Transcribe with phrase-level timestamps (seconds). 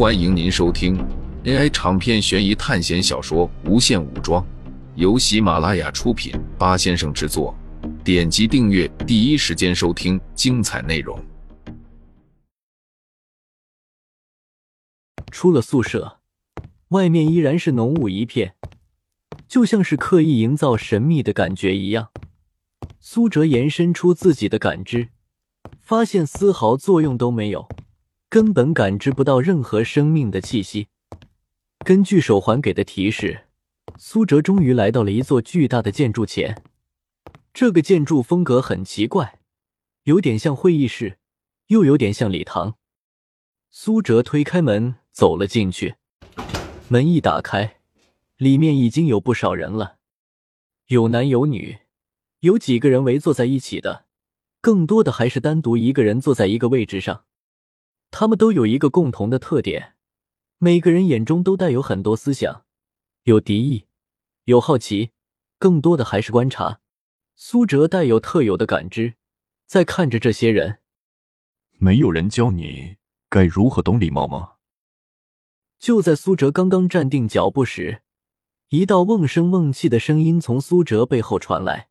[0.00, 0.96] 欢迎您收听
[1.44, 4.42] AI 长篇悬疑探险小说《无限武装》，
[4.94, 7.54] 由喜马拉雅出品，八先生制作。
[8.02, 11.22] 点击订阅，第一时间收听精彩内容。
[15.30, 16.20] 出了宿舍，
[16.88, 18.54] 外面依然是浓雾一片，
[19.46, 22.08] 就像是刻意营造神秘的感觉一样。
[23.00, 25.10] 苏哲延伸出自己的感知，
[25.82, 27.68] 发现丝毫作用都没有。
[28.30, 30.86] 根本感知不到任何生命的气息。
[31.84, 33.46] 根据手环给的提示，
[33.98, 36.62] 苏哲终于来到了一座巨大的建筑前。
[37.52, 39.40] 这个建筑风格很奇怪，
[40.04, 41.18] 有点像会议室，
[41.66, 42.76] 又有点像礼堂。
[43.68, 45.96] 苏哲推开门走了进去，
[46.86, 47.78] 门一打开，
[48.36, 49.96] 里面已经有不少人了，
[50.86, 51.78] 有男有女，
[52.40, 54.04] 有几个人围坐在一起的，
[54.60, 57.24] 更多的还是单独一个人坐在一个位置上。
[58.10, 59.94] 他们都有一个共同的特点，
[60.58, 62.64] 每个人眼中都带有很多思想，
[63.22, 63.86] 有敌意，
[64.44, 65.10] 有好奇，
[65.58, 66.80] 更多的还是观察。
[67.36, 69.14] 苏哲带有特有的感知，
[69.66, 70.80] 在看着这些人。
[71.78, 72.96] 没有人教你
[73.30, 74.54] 该如何懂礼貌吗？
[75.78, 78.02] 就在苏哲刚刚站定脚步时，
[78.68, 81.88] 一道瓮声瓮气的声音从苏哲背后传来。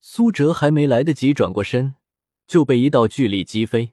[0.00, 1.94] 苏哲还没来得及转过身，
[2.48, 3.92] 就被一道巨力击飞。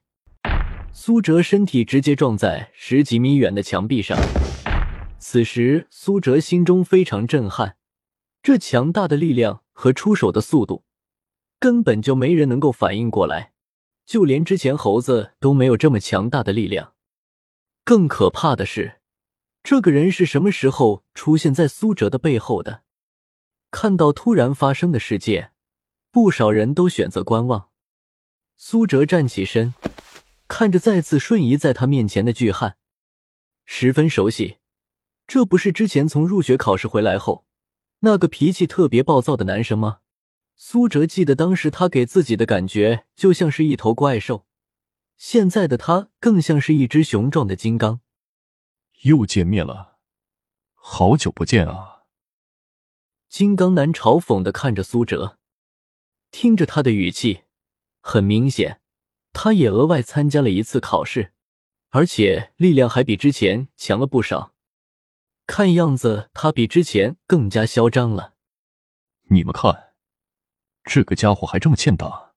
[0.96, 4.16] 苏哲身体直接撞在十几米远的墙壁上。
[5.18, 7.76] 此时，苏哲心中非常震撼，
[8.40, 10.84] 这强大的力量和出手的速度，
[11.58, 13.54] 根本就没人能够反应过来，
[14.06, 16.92] 就连之前猴子都没有这么强大的力量。
[17.82, 19.00] 更可怕的是，
[19.64, 22.82] 这个人是什么时候出现在苏哲的背后的？
[23.72, 25.50] 看到突然发生的事件，
[26.12, 27.70] 不少人都选择观望。
[28.56, 29.74] 苏哲站起身。
[30.46, 32.76] 看着再次瞬移在他面前的巨汉，
[33.64, 34.58] 十分熟悉。
[35.26, 37.46] 这不是之前从入学考试回来后
[38.00, 40.00] 那个脾气特别暴躁的男生吗？
[40.54, 44.46] 苏哲记得当时他给自己的感觉就像是一头怪兽，
[45.16, 48.00] 现在的他更像是一只雄壮的金刚。
[49.02, 49.96] 又见面了，
[50.74, 52.02] 好久不见啊！
[53.28, 55.38] 金刚男嘲讽的看着苏哲，
[56.30, 57.44] 听着他的语气，
[58.00, 58.82] 很明显。
[59.34, 61.34] 他也额外参加了一次考试，
[61.90, 64.54] 而且力量还比之前强了不少。
[65.46, 68.34] 看样子他比之前更加嚣张了。
[69.24, 69.92] 你们看，
[70.84, 72.32] 这个家伙还这么欠打。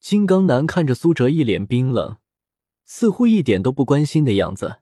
[0.00, 2.16] 金刚男看着苏哲一脸冰冷，
[2.84, 4.80] 似乎一点都不关心的样子，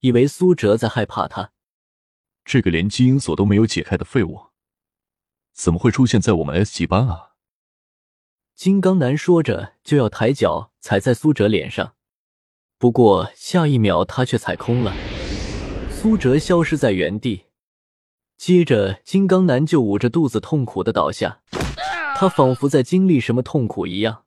[0.00, 1.52] 以为苏哲在害怕他。
[2.44, 4.50] 这个连基因锁都没有解开的废物，
[5.52, 7.31] 怎么会出现在我们 S 级班啊？
[8.62, 11.94] 金刚男说着，就要抬脚踩在苏哲脸上，
[12.78, 14.94] 不过下一秒他却踩空了，
[15.90, 17.46] 苏哲消失在原地。
[18.38, 21.40] 接着，金刚男就捂着肚子痛苦的倒下，
[22.14, 24.22] 他仿佛在经历什么痛苦一样。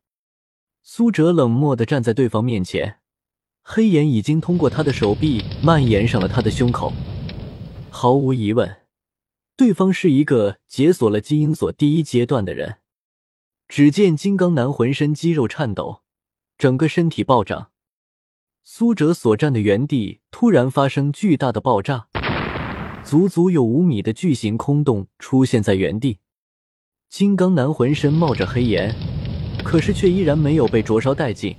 [0.83, 2.97] 苏哲冷漠的站在对方面前，
[3.61, 6.91] 黑眼已经通过他的手臂蔓延上了他的胸口。
[7.89, 8.81] 毫无疑问，
[9.55, 12.79] 对方是一个解锁了基因锁第一阶段的人。
[13.67, 16.01] 只见金刚男浑身肌肉颤抖，
[16.57, 17.71] 整个身体暴涨。
[18.63, 22.07] 苏哲所站的原地突然发生巨大的爆炸，
[23.03, 26.19] 足足有五米的巨型空洞出现在原地。
[27.09, 28.95] 金刚男浑身冒着黑烟，
[29.63, 31.55] 可是却依然没有被灼烧殆尽，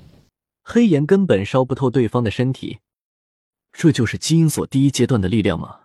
[0.63, 2.79] 黑烟根本烧不透对方的身体。
[3.73, 5.81] 这就是基因锁第一阶段的力量吗？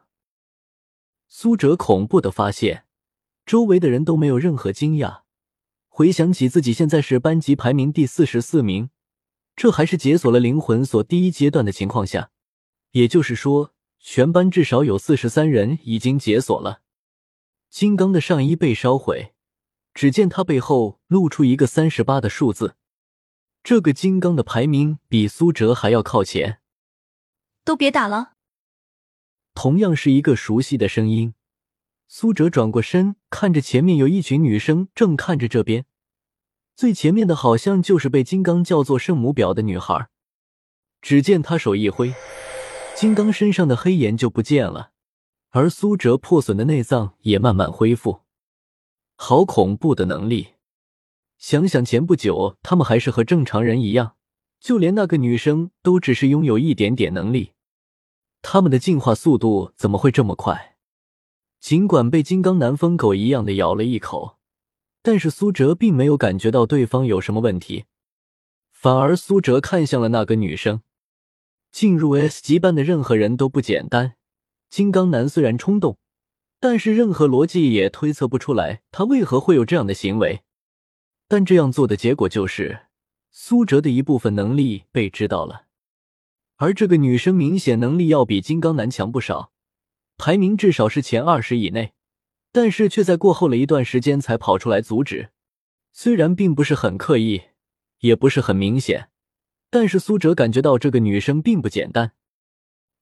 [1.28, 2.86] 苏哲恐怖的发现，
[3.46, 5.22] 周围的人都没有任何惊讶。
[5.94, 8.90] 回想起自己现在是班级排名第四十四名，
[9.58, 12.32] 这还是解锁了灵魂锁第一阶段的情况下，
[12.92, 16.82] 也就是说，全班至少有四十三人已经解锁了。
[17.70, 19.34] 金刚的上衣被烧毁，
[19.94, 22.78] 只见他背后露出一个三十八的数字。
[23.62, 26.62] 这个金刚的排名比苏哲还要靠前。
[27.66, 28.36] 都别打了。
[29.54, 31.34] 同样是一个熟悉的声音。
[32.14, 35.86] 苏哲转过身，看着前面有一群女生正看着这边，
[36.76, 40.10] 最前面的好像就是被金刚叫做圣母婊的女孩。
[41.02, 42.14] 只见他手一挥，
[42.98, 44.92] 金刚身上的黑岩就不见了，
[45.52, 48.24] 而苏哲破损的内脏也慢慢恢复。
[49.16, 50.56] 好恐怖的能力！
[51.38, 54.18] 想想前不久他们还是和正常人一样，
[54.60, 57.54] 就连那个女生都只是拥有一点点能力，
[58.42, 60.71] 他们的进化速度怎么会这么快？
[61.62, 64.40] 尽管被金刚男疯狗一样的咬了一口，
[65.04, 67.86] 但是苏哲并没有感觉到对方有什么问题，
[68.72, 70.82] 反而苏哲看向了那个女生。
[71.72, 74.16] 进入 S 级班的任何人都不简单。
[74.70, 76.00] 金刚男虽然冲动，
[76.60, 80.42] 但是任何逻辑也推测不出来他为何会有这样的行为。
[81.28, 82.88] 但这样做的结果就是
[83.30, 85.68] 苏哲的一部分能力被知道了，
[86.58, 89.51] 而这个女生明显能力要比金刚男强不少，
[90.24, 91.94] 排名至少是前二十以内，
[92.52, 95.32] 但是却在过后了一段时间才跑出来阻止。
[95.92, 97.42] 虽然并不是很刻意，
[98.02, 99.10] 也不是很明显。
[99.72, 102.12] 但是苏哲感觉到这个女生并不简单，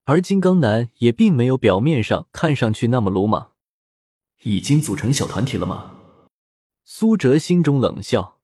[0.06, 3.52] 而金刚男也并没有表面上看上去那么鲁莽。
[4.44, 5.96] 已经组成小团体了吗？
[6.86, 8.40] 苏哲心中冷笑。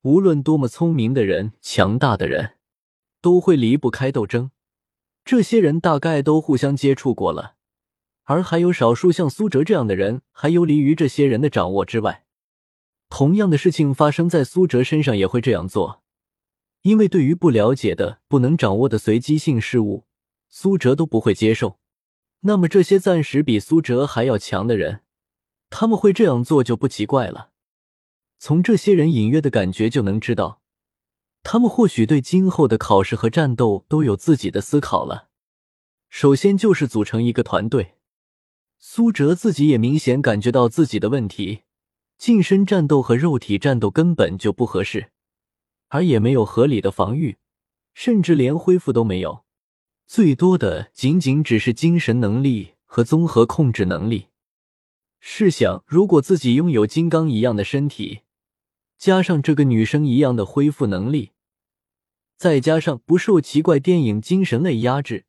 [0.00, 2.54] 无论多么聪明的人、强大的人，
[3.20, 4.50] 都会离不开斗争。
[5.26, 7.56] 这些人大概都互相接触过了，
[8.24, 12.24] 而还有少数像苏哲这样的人还游离于这些人的掌握之外。
[13.08, 16.02] 同样的事情发生在苏哲身上也会这样做。
[16.82, 20.04] 因为对于不了解的、不能掌握的随机性事物，
[20.48, 21.78] 苏哲都不会接受。
[22.40, 25.02] 那么这些暂时比苏哲还要强的人，
[25.70, 27.50] 他们会这样做就不奇怪了。
[28.38, 30.60] 从这些人隐约的感觉就能知道，
[31.44, 35.28] 他们或许对今后的考试和战斗都有自己的思考了。
[36.08, 37.94] 首先就是组成一个团队。
[38.84, 41.60] 苏哲自己也明显感觉到自己的问题：
[42.18, 45.12] 近身战斗和肉体战斗根本就不合适。
[45.86, 47.36] 而也没有合理的防御，
[47.94, 49.44] 甚至连恢复都没有，
[50.04, 54.26] 最多的仅仅只是精神能力和综合控制能力。
[55.20, 58.22] 试想，如果自己拥有金刚一样的身体，
[58.98, 61.30] 加上这个女生一样的恢复能力，
[62.36, 65.26] 再加上不受奇怪电影精神类压制，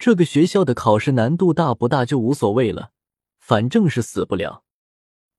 [0.00, 2.92] 这个学校的考试难度大不大就无所谓了，
[3.38, 4.64] 反正是死不了。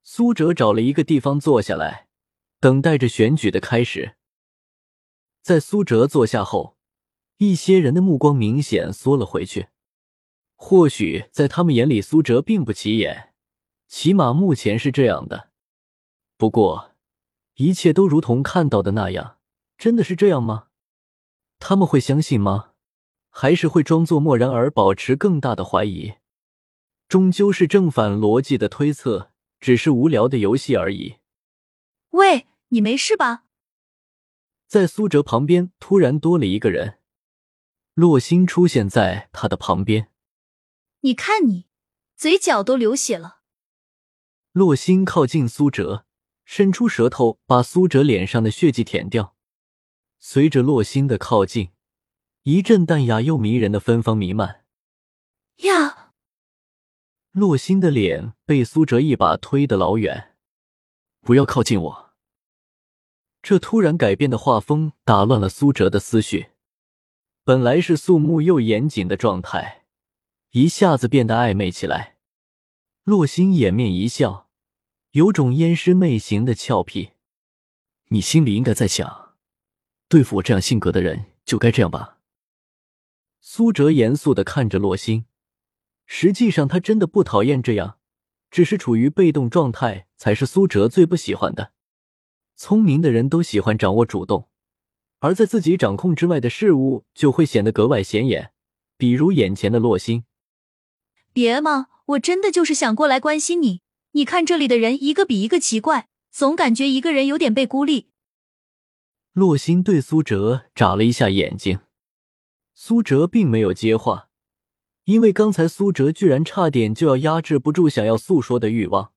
[0.04, 2.08] 苏哲找了一个地方坐下来，
[2.60, 4.18] 等待着选举的开始。
[5.42, 6.78] 在苏哲坐下后，
[7.38, 9.70] 一些人的目光明显缩了回去。
[10.56, 13.34] 或许在他们眼里，苏哲并不起眼，
[13.88, 15.50] 起码目前是这样的。
[16.38, 16.92] 不过，
[17.56, 19.40] 一切都如同看到的那样，
[19.80, 20.68] 真的是这样吗？
[21.58, 22.71] 他们会相信吗？
[23.32, 26.14] 还是会装作漠然而保持更大的怀疑？
[27.08, 31.16] 终究是正反逻辑的推测，只是无聊的游戏而已。
[32.12, 33.46] 喂，你没事吧？
[34.68, 37.00] 在苏哲旁边突然多了一个人，
[37.94, 40.10] 洛星出现在他的旁边。
[41.02, 41.66] 你看你，
[42.16, 43.40] 嘴角都流血了。
[44.52, 46.06] 洛星靠近苏哲，
[46.46, 49.36] 伸出舌头把苏哲脸上的血迹舔掉。
[50.20, 51.70] 随着洛星的靠近，
[52.44, 54.66] 一阵淡雅又迷人的芬芳弥漫。
[55.58, 56.14] 呀！
[57.32, 60.36] 洛星的脸被苏哲一把推得老远，
[61.22, 62.14] 不要靠近我。
[63.44, 66.48] 这突然改变的画风打乱了苏哲的思绪，
[67.44, 69.86] 本来是肃穆又严谨的状态，
[70.52, 72.18] 一下子变得暧昧起来。
[73.04, 74.50] 洛心掩面一笑，
[75.12, 77.12] 有种烟师媚行的俏皮。
[78.08, 79.36] 你心里应该在想，
[80.10, 82.18] 对付我这样性格的人就该这样吧？
[83.44, 85.26] 苏哲严肃的看着洛星，
[86.06, 87.98] 实际上他真的不讨厌这样，
[88.52, 91.72] 只是处于被动状态才是苏哲最不喜欢的。
[92.56, 94.48] 聪明的人都喜欢掌握主动，
[95.20, 98.52] 而在自己掌控之外的事物就会显得格外显眼，
[98.96, 100.24] 比如眼前的洛星。
[101.34, 103.82] 别嘛，我真的就是想过来关心你。
[104.12, 108.10] 你看这里的人一个比一个奇怪，总感觉一个人有点被孤立。
[109.34, 111.80] 洛星对苏哲眨了一下眼睛，
[112.84, 114.30] 苏哲并没有接话，
[115.04, 119.14] 因为刚才苏哲居然差点就要压制不住想要诉说的欲望。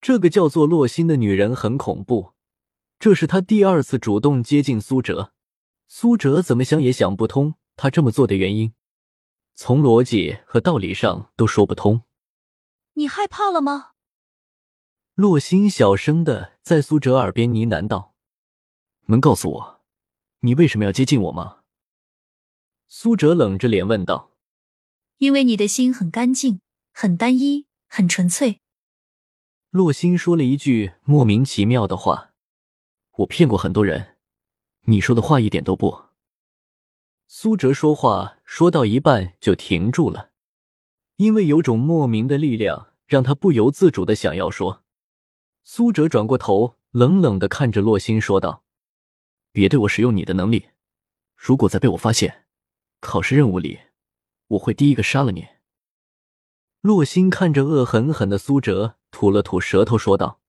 [0.00, 2.32] 这个叫做洛心的女人很恐怖。
[2.98, 5.34] 这是她第二次主动接近苏哲，
[5.88, 8.72] 苏哲怎么想也想不通他这么做的原因，
[9.54, 12.00] 从逻辑和道理上都说不通。
[12.94, 13.90] 你害怕了吗？
[15.14, 18.14] 洛心小声的在苏哲耳边呢喃道
[19.08, 19.80] ：“能告诉我，
[20.40, 21.58] 你为什么要接近我吗？”
[22.92, 24.32] 苏哲冷着脸问道
[25.18, 26.60] ：“因为你的心很干净，
[26.92, 28.58] 很单一，很纯粹。”
[29.70, 32.32] 洛心说了一句莫名其妙的话。
[33.18, 34.16] 我骗过很多人，
[34.86, 36.06] 你说的话一点都不。
[37.28, 40.32] 苏哲说话说到一半就停住了，
[41.14, 44.82] 因为有种莫名的力量让他不由自主的想要说。
[45.62, 48.64] 苏哲转过头，冷冷的看着洛心说道
[49.52, 50.70] ：“别对我使用你的能力，
[51.36, 52.46] 如果再被我发现，
[53.00, 53.80] 考试任务里
[54.48, 55.48] 我会第一个杀了你。”
[56.80, 60.40] 洛星看着恶狠狠的苏哲，吐了吐舌头说道：“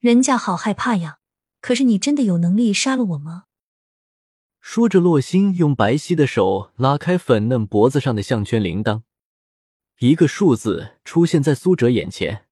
[0.00, 1.18] 人家好害怕呀。”
[1.62, 3.44] 可是你真的有能力杀了我吗？
[4.60, 9.02] 说着，洛星用白皙的手拉开粉嫩脖子上的项圈铃铛，
[10.00, 12.48] 一个数字出现在苏哲眼前。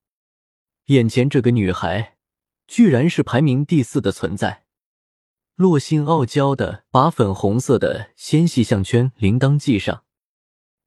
[0.86, 2.18] 眼前这个女孩，
[2.68, 4.64] 居然是排名第四的存在。
[5.60, 10.04] 洛星傲娇的把粉红色的纤细项圈铃铛系上。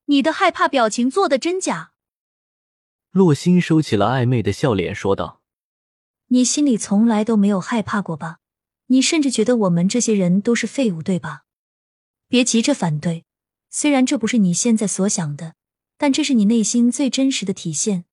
[0.05, 1.91] 你的害怕表情做的真假？
[3.11, 5.43] 洛星收起了暧昧的笑脸，说道
[6.29, 8.39] ：“你心里从来都没有害怕过吧？”
[8.89, 11.43] 你甚至觉得我们这些人都是废物，对吧？
[12.27, 13.25] 别急着反对，
[13.69, 15.53] 虽然这不是你现在所想的，
[15.99, 18.05] 但这是你内心最真实的体现。”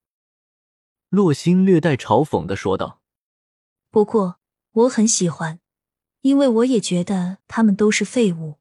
[1.08, 3.00] 洛心略带嘲讽的说道。
[3.90, 4.36] “不过
[4.72, 5.58] 我很喜欢，
[6.22, 8.56] 因为我也觉得他们都是废物。”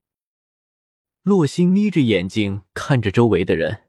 [1.24, 3.84] 洛星眯着眼睛看着周围的人，“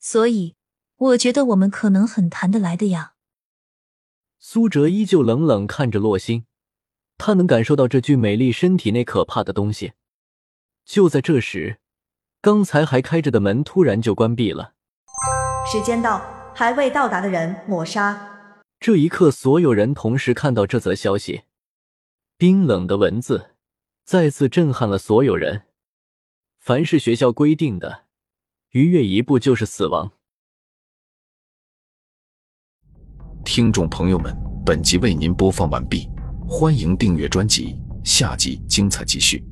[0.00, 0.56] 所以
[0.96, 3.14] 我觉得我们可能很谈得来的呀。”
[4.38, 6.44] 苏哲依旧冷冷看着洛星。
[7.20, 9.94] 他能感受到这具美丽身体内可怕的东西。
[10.84, 11.80] 就在这时，
[12.40, 14.74] 刚才还开着的门突然就关闭了。
[15.70, 18.54] 时间到，还未到达的人抹杀。
[18.78, 21.42] 这一刻，所有人同时看到这则消息，
[22.40, 23.56] 冰冷的文字
[24.04, 25.62] 再次震撼了所有人。
[26.60, 28.04] 凡是学校规定的，
[28.70, 30.12] 逾越一步就是死亡。
[33.44, 34.32] 听众朋友们，
[34.64, 36.08] 本集为您播放完毕。
[36.48, 39.44] 欢迎订阅专辑，下集精彩继续。